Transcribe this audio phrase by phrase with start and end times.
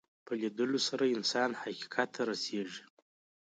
[0.25, 2.83] په لیدلو سره انسان حقیقت ته رسېږي